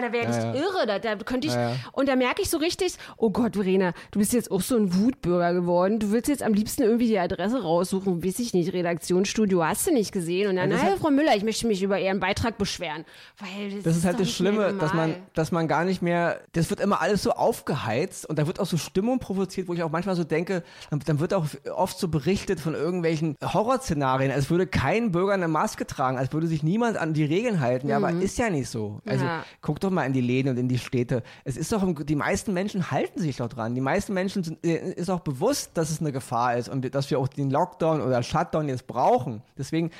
[0.00, 0.54] da werde ich Ja, ja.
[0.54, 0.86] irre.
[0.86, 1.76] Da, da könnte ich, Ja, ja.
[1.92, 4.94] Und da merke ich so richtig, oh Gott, Verena, du bist jetzt auch so ein
[4.94, 5.98] Wutbürger geworden.
[5.98, 9.92] Du willst jetzt am liebsten irgendwie die Adresse raussuchen, weiß ich nicht, Redaktionsstudio hast du
[9.92, 10.48] nicht gesehen.
[10.50, 13.04] Und dann, Ja, hat- Frau Müller, ich möchte mich über Ihren Beitrag beschweren.
[13.38, 16.40] Weil das, Das ist halt doch das Schlimme, dass man, dass man gar nicht mehr,
[16.52, 19.82] das wird immer alles so aufgeheizt und da wird auch so Stimmung provoziert, wo ich
[19.82, 24.50] auch manchmal so denke, dann, dann wird auch oft so berichtet von irgendwelchen Horrorszenarien, als
[24.50, 27.88] würde kein Bürger eine Maske tragen, als würde sich niemand an die Regeln halten.
[27.88, 29.00] Ja, aber ist ja nicht so.
[29.06, 29.44] Also Ja.
[29.60, 31.22] guck doch mal in die Läden und in die Städte.
[31.44, 33.74] Es ist doch, im- die meisten Menschen halten sich doch dran.
[33.74, 37.10] Die meisten Menschen sind, äh, ist auch bewusst, dass es eine Gefahr ist und dass
[37.10, 39.42] wir auch den Lockdown oder Shutdown jetzt brauchen.
[39.58, 39.90] Deswegen,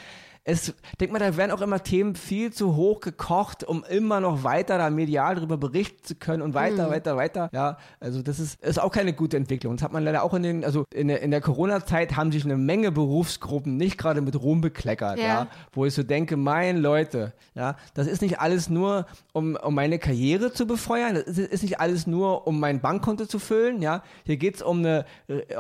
[0.44, 4.42] es, denk mal, da werden auch immer Themen viel zu hoch gekocht, um immer noch
[4.42, 6.92] weiter da medial darüber berichten zu können und weiter, mhm.
[6.92, 7.50] weiter, weiter.
[7.52, 9.76] Ja, also das ist, ist auch keine gute Entwicklung.
[9.76, 12.44] Das hat man leider auch in den, also in der, in der Corona-Zeit haben sich
[12.44, 15.24] eine Menge Berufsgruppen nicht gerade mit Ruhm bekleckert, ja.
[15.24, 15.46] ja.
[15.72, 19.98] wo ich so denke, mein Leute, ja, das ist nicht alles nur, um, um meine
[19.98, 24.02] Karriere zu befeuern, das ist, ist nicht alles nur, um mein Bankkonto zu füllen, ja.
[24.24, 25.04] Hier geht es um eine,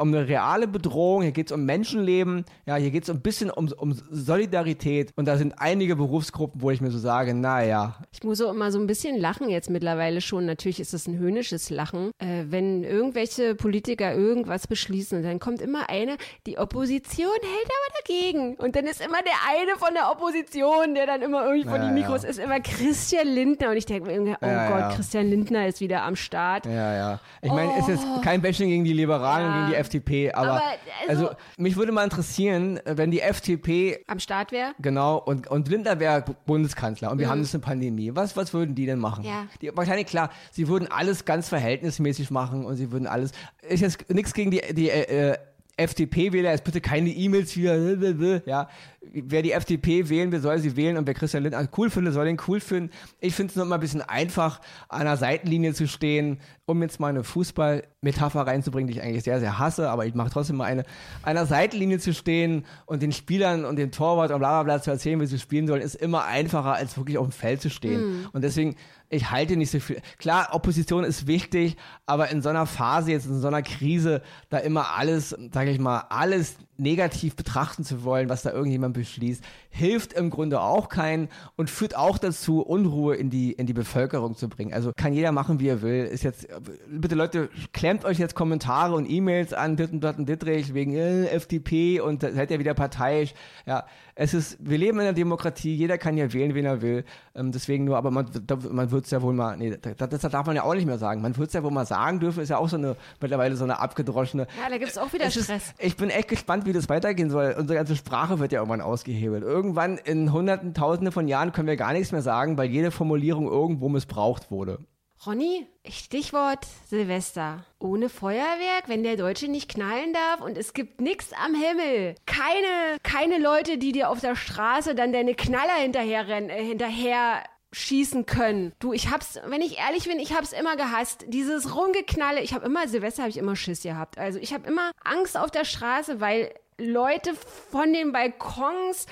[0.00, 3.50] um eine reale Bedrohung, hier geht es um Menschenleben, ja, hier geht es ein bisschen
[3.50, 4.69] um, um Solidarität
[5.16, 7.96] und da sind einige Berufsgruppen, wo ich mir so sage, naja.
[8.12, 10.46] Ich muss auch immer so ein bisschen lachen jetzt mittlerweile schon.
[10.46, 12.10] Natürlich ist es ein höhnisches Lachen.
[12.18, 18.54] Äh, wenn irgendwelche Politiker irgendwas beschließen, dann kommt immer eine, die Opposition hält aber dagegen.
[18.56, 21.78] Und dann ist immer der eine von der Opposition, der dann immer irgendwie ja, vor
[21.78, 22.30] die Mikros ja.
[22.30, 23.70] ist, immer Christian Lindner.
[23.70, 26.66] Und ich denke mir irgendwie, oh ja, Gott, Christian Lindner ist wieder am Start.
[26.66, 27.20] Ja, ja.
[27.42, 28.20] Ich meine, es ist oh.
[28.20, 30.62] kein Bashing gegen die Liberalen und gegen die FDP, aber, aber
[31.08, 34.59] also, also, mich würde mal interessieren, wenn die FDP am Start wäre.
[34.80, 37.30] Genau, und, und Lindner wäre Bundeskanzler und wir mhm.
[37.30, 38.10] haben jetzt eine Pandemie.
[38.14, 39.24] Was, was würden die denn machen?
[39.24, 39.46] Ja.
[39.60, 43.32] Die, wahrscheinlich klar, sie würden alles ganz verhältnismäßig machen und sie würden alles.
[43.68, 45.36] Ist jetzt nichts gegen die, die äh, äh
[45.80, 48.68] FDP-Wähler, jetzt bitte keine E-Mails wieder, ja,
[49.02, 52.26] wer die FDP wählen will, soll sie wählen und wer Christian Lindner cool findet, soll
[52.26, 52.90] den cool finden.
[53.18, 57.00] Ich finde es nur immer ein bisschen einfach, an der Seitenlinie zu stehen, um jetzt
[57.00, 60.64] mal eine Fußball-Metapher reinzubringen, die ich eigentlich sehr, sehr hasse, aber ich mache trotzdem mal
[60.64, 60.84] eine,
[61.22, 64.82] an der Seitenlinie zu stehen und den Spielern und dem Torwart und bla bla bla
[64.82, 67.70] zu erzählen, wie sie spielen sollen, ist immer einfacher, als wirklich auf dem Feld zu
[67.70, 68.00] stehen.
[68.00, 68.28] Mhm.
[68.32, 68.76] Und deswegen,
[69.08, 70.00] ich halte nicht so viel.
[70.18, 74.58] Klar, Opposition ist wichtig, aber in so einer Phase, jetzt in so einer Krise, da
[74.58, 80.12] immer alles, sage ich mal, alles negativ betrachten zu wollen, was da irgendjemand beschließt, hilft
[80.14, 84.48] im Grunde auch keinen und führt auch dazu, Unruhe in die, in die Bevölkerung zu
[84.48, 84.72] bringen.
[84.72, 86.04] Also kann jeder machen, wie er will.
[86.04, 86.48] Ist jetzt,
[86.88, 92.00] bitte Leute, klemmt euch jetzt Kommentare und E-Mails an Ditten, Ditten, Dittrich wegen äh, FDP
[92.00, 93.34] und seid ihr wieder parteiisch.
[93.66, 93.84] Ja,
[94.22, 97.04] es ist, wir leben in einer Demokratie, jeder kann ja wählen, wen er will.
[97.34, 98.26] Ähm, deswegen nur, aber man,
[98.70, 100.98] man wird es ja wohl mal, nee, das, das, darf man ja auch nicht mehr
[100.98, 101.22] sagen.
[101.22, 103.64] Man wird es ja wohl mal sagen dürfen, ist ja auch so eine, mittlerweile so
[103.64, 104.46] eine abgedroschene.
[104.62, 105.48] Ja, da gibt es auch wieder Stress.
[105.48, 107.54] Ist, ich bin echt gespannt, wie das weitergehen soll.
[107.58, 109.42] Unsere ganze Sprache wird ja irgendwann ausgehebelt.
[109.42, 113.46] Irgendwann in hunderten, tausenden von Jahren können wir gar nichts mehr sagen, weil jede Formulierung
[113.46, 114.80] irgendwo missbraucht wurde.
[115.26, 117.66] Ronny, Stichwort Silvester.
[117.78, 122.14] Ohne Feuerwerk, wenn der Deutsche nicht knallen darf und es gibt nichts am Himmel.
[122.24, 128.24] Keine, keine Leute, die dir auf der Straße dann deine Knaller hinterher äh, hinterher schießen
[128.24, 128.72] können.
[128.78, 131.26] Du, ich hab's, wenn ich ehrlich bin, ich hab's immer gehasst.
[131.28, 134.16] Dieses Rumgeknalle, ich hab immer, Silvester habe ich immer Schiss gehabt.
[134.16, 139.04] Also ich habe immer Angst auf der Straße, weil Leute von den Balkons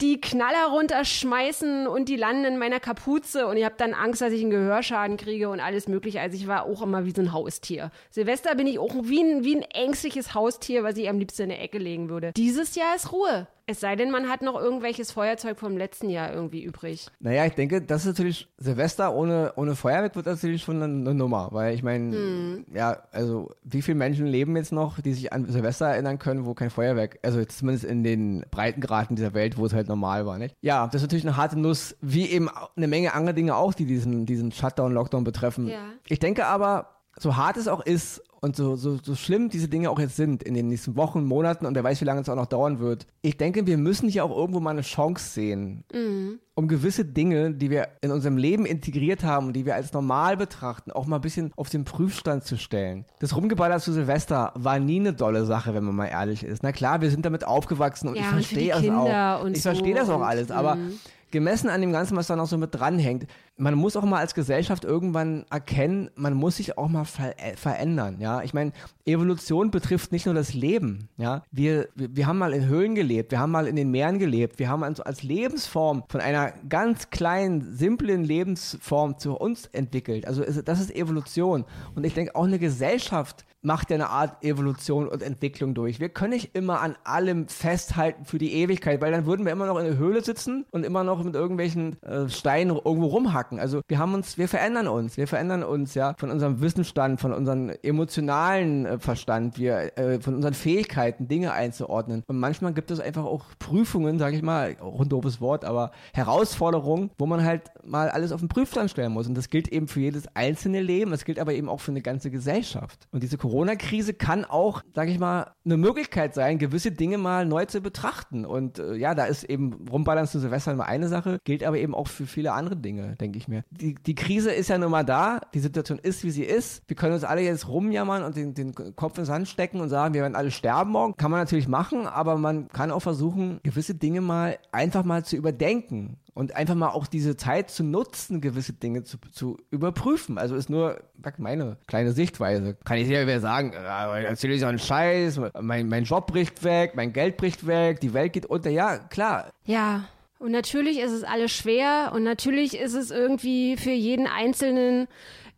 [0.00, 4.32] die Knaller runterschmeißen und die landen in meiner Kapuze und ich habe dann Angst, dass
[4.32, 6.20] ich einen Gehörschaden kriege und alles mögliche.
[6.20, 7.90] Also ich war auch immer wie so ein Haustier.
[8.10, 11.48] Silvester bin ich auch wie ein, wie ein ängstliches Haustier, was ich am liebsten in
[11.48, 12.32] der Ecke legen würde.
[12.36, 13.48] Dieses Jahr ist Ruhe.
[13.68, 17.08] Es sei denn, man hat noch irgendwelches Feuerzeug vom letzten Jahr irgendwie übrig.
[17.18, 21.14] Naja, ich denke, das ist natürlich, Silvester ohne, ohne Feuerwerk wird natürlich schon eine, eine
[21.14, 22.66] Nummer, weil ich meine, hm.
[22.72, 26.54] ja, also wie viele Menschen leben jetzt noch, die sich an Silvester erinnern können, wo
[26.54, 30.54] kein Feuerwerk, also zumindest in den Breitengraden dieser Welt, wo es halt normal war, nicht?
[30.60, 33.84] Ja, das ist natürlich eine harte Nuss, wie eben eine Menge andere Dinge auch, die
[33.84, 35.66] diesen, diesen Shutdown, Lockdown betreffen.
[35.66, 35.80] Ja.
[36.06, 39.90] Ich denke aber, so hart es auch ist und so, so, so schlimm diese Dinge
[39.90, 42.36] auch jetzt sind in den nächsten Wochen, Monaten und wer weiß, wie lange es auch
[42.36, 46.38] noch dauern wird, ich denke, wir müssen hier auch irgendwo mal eine Chance sehen, mhm.
[46.54, 50.36] um gewisse Dinge, die wir in unserem Leben integriert haben und die wir als normal
[50.36, 53.04] betrachten, auch mal ein bisschen auf den Prüfstand zu stellen.
[53.20, 56.62] Das Rumgeballer zu Silvester war nie eine dolle Sache, wenn man mal ehrlich ist.
[56.62, 59.46] Na klar, wir sind damit aufgewachsen und ja, ich verstehe das auch.
[59.46, 60.98] Ich so verstehe das auch alles, aber mhm
[61.36, 63.26] gemessen an dem Ganzen, was da noch so mit dranhängt,
[63.58, 67.56] man muss auch mal als Gesellschaft irgendwann erkennen, man muss sich auch mal ver äh,
[67.56, 68.42] verändern, ja.
[68.42, 68.72] Ich meine,
[69.04, 71.42] Evolution betrifft nicht nur das Leben, ja.
[71.52, 74.70] Wir, wir, haben mal in Höhlen gelebt, wir haben mal in den Meeren gelebt, wir
[74.70, 80.26] haben also als Lebensform von einer ganz kleinen, simplen Lebensform zu uns entwickelt.
[80.26, 81.66] Also das ist Evolution.
[81.94, 85.98] Und ich denke, auch eine Gesellschaft macht ja eine Art Evolution und Entwicklung durch.
[85.98, 89.66] Wir können nicht immer an allem festhalten für die Ewigkeit, weil dann würden wir immer
[89.66, 93.58] noch in der Höhle sitzen und immer noch mit irgendwelchen äh, Steinen irgendwo rumhacken.
[93.58, 97.32] Also wir haben uns, wir verändern uns, wir verändern uns ja von unserem Wissensstand, von
[97.32, 102.22] unserem emotionalen äh, Verstand, wir, äh, von unseren Fähigkeiten, Dinge einzuordnen.
[102.28, 105.90] Und manchmal gibt es einfach auch Prüfungen, sage ich mal, auch ein doofes Wort, aber
[106.14, 109.26] Herausforderungen, wo man halt mal alles auf den Prüfstand stellen muss.
[109.26, 112.02] Und das gilt eben für jedes einzelne Leben, das gilt aber eben auch für eine
[112.02, 113.08] ganze Gesellschaft.
[113.10, 117.46] Und diese Corona Corona-Krise kann auch, sage ich mal, eine Möglichkeit sein, gewisse Dinge mal
[117.46, 118.44] neu zu betrachten.
[118.44, 121.94] Und äh, ja, da ist eben Rumballern zu Silvester immer eine Sache, gilt aber eben
[121.94, 123.48] auch für viele andere Dinge, denke ich.
[123.48, 123.64] mir.
[123.70, 126.82] Die, die Krise ist ja nun mal da, die Situation ist, wie sie ist.
[126.86, 130.12] Wir können uns alle jetzt rumjammern und den, den Kopf ins Sand stecken und sagen,
[130.12, 131.16] wir werden alle sterben morgen.
[131.16, 135.34] Kann man natürlich machen, aber man kann auch versuchen, gewisse Dinge mal einfach mal zu
[135.34, 140.36] überdenken und einfach mal auch diese Zeit zu nutzen, gewisse Dinge zu, zu überprüfen.
[140.36, 141.00] Also ist nur
[141.38, 142.76] meine kleine Sichtweise.
[142.84, 146.92] Kann ich wieder sagen, äh, erzähle ich so einen Scheiß, mein, mein Job bricht weg,
[146.94, 148.68] mein Geld bricht weg, die Welt geht unter.
[148.68, 149.50] Ja, klar.
[149.64, 150.04] Ja,
[150.38, 155.08] und natürlich ist es alles schwer und natürlich ist es irgendwie für jeden Einzelnen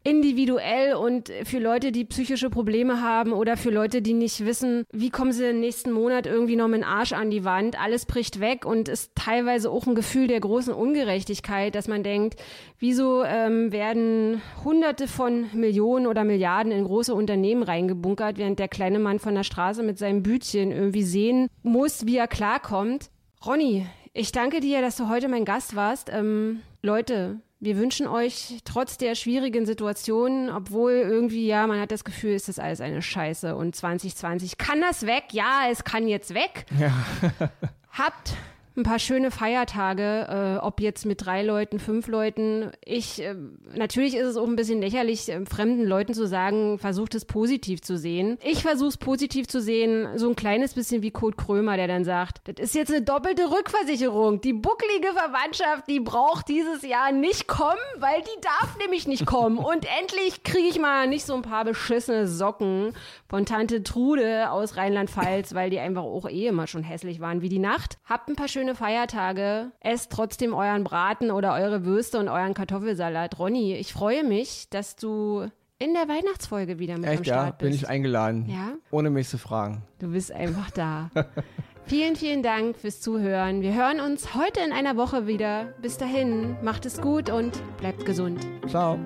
[0.08, 5.10] individuell und für Leute, die psychische Probleme haben oder für Leute, die nicht wissen, wie
[5.10, 7.78] kommen sie den nächsten Monat irgendwie noch mit dem Arsch an die Wand.
[7.78, 12.40] Alles bricht weg und ist teilweise auch ein Gefühl der großen Ungerechtigkeit, dass man denkt,
[12.78, 18.98] wieso ähm, werden Hunderte von Millionen oder Milliarden in große Unternehmen reingebunkert, während der kleine
[18.98, 23.10] Mann von der Straße mit seinem Bütchen irgendwie sehen muss, wie er klarkommt.
[23.44, 26.10] Ronny, ich danke dir, dass du heute mein Gast warst.
[26.12, 32.04] Ähm, Leute, wir wünschen euch trotz der schwierigen Situation, obwohl irgendwie, ja, man hat das
[32.04, 35.24] Gefühl, ist das alles eine Scheiße und 2020 kann das weg?
[35.32, 36.66] Ja, es kann jetzt weg.
[36.78, 36.92] Ja.
[37.90, 38.34] Habt
[38.78, 42.70] ein paar schöne Feiertage, äh, ob jetzt mit drei Leuten, fünf Leuten.
[42.84, 43.34] Ich, äh,
[43.74, 47.82] natürlich ist es auch ein bisschen lächerlich, äh, fremden Leuten zu sagen, versucht es positiv
[47.82, 48.38] zu sehen.
[48.42, 52.04] Ich versuche es positiv zu sehen, so ein kleines bisschen wie Kurt Krömer, der dann
[52.04, 54.40] sagt, das ist jetzt eine doppelte Rückversicherung.
[54.40, 59.58] Die bucklige Verwandtschaft, die braucht dieses Jahr nicht kommen, weil die darf nämlich nicht kommen.
[59.58, 62.92] Und endlich kriege ich mal nicht so ein paar beschissene Socken
[63.28, 67.48] von Tante Trude aus Rheinland-Pfalz, weil die einfach auch eh immer schon hässlich waren wie
[67.48, 67.98] die Nacht.
[68.08, 69.72] Habt ein paar schöne Feiertage.
[69.80, 73.38] Esst trotzdem euren Braten oder eure Würste und euren Kartoffelsalat.
[73.38, 75.46] Ronny, ich freue mich, dass du
[75.78, 77.50] in der Weihnachtsfolge wieder mit Echt, am Start ja?
[77.52, 77.58] bist.
[77.60, 78.46] bin ich eingeladen.
[78.48, 78.72] Ja?
[78.90, 79.82] Ohne mich zu fragen.
[80.00, 81.10] Du bist einfach da.
[81.86, 83.62] vielen, vielen Dank fürs Zuhören.
[83.62, 85.72] Wir hören uns heute in einer Woche wieder.
[85.80, 88.46] Bis dahin, macht es gut und bleibt gesund.
[88.66, 88.98] Ciao.